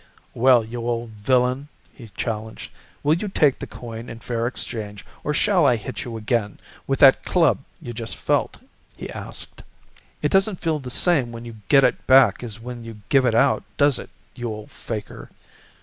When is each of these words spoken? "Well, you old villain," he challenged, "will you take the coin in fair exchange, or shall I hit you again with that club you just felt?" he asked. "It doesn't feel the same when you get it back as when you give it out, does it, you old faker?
"Well, 0.33 0.65
you 0.65 0.79
old 0.79 1.11
villain," 1.11 1.67
he 1.93 2.09
challenged, 2.17 2.71
"will 3.03 3.13
you 3.13 3.27
take 3.27 3.59
the 3.59 3.67
coin 3.67 4.09
in 4.09 4.17
fair 4.17 4.47
exchange, 4.47 5.05
or 5.23 5.31
shall 5.31 5.67
I 5.67 5.75
hit 5.75 6.05
you 6.05 6.17
again 6.17 6.59
with 6.87 6.97
that 7.01 7.23
club 7.23 7.59
you 7.79 7.93
just 7.93 8.15
felt?" 8.17 8.57
he 8.97 9.11
asked. 9.11 9.61
"It 10.23 10.31
doesn't 10.31 10.59
feel 10.59 10.79
the 10.79 10.89
same 10.89 11.31
when 11.31 11.45
you 11.45 11.57
get 11.69 11.83
it 11.83 12.07
back 12.07 12.41
as 12.41 12.59
when 12.59 12.83
you 12.83 13.01
give 13.09 13.25
it 13.27 13.35
out, 13.35 13.61
does 13.77 13.99
it, 13.99 14.09
you 14.33 14.47
old 14.49 14.71
faker? 14.71 15.29